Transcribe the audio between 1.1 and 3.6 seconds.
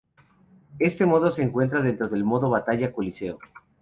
se encuentra dentro del modo Batalla Coliseo.